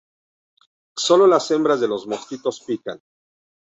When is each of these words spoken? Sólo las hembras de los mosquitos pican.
Sólo 0.97 1.27
las 1.27 1.51
hembras 1.51 1.79
de 1.79 1.87
los 1.87 2.07
mosquitos 2.07 2.61
pican. 2.65 2.99